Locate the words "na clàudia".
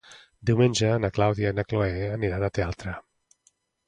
1.03-1.51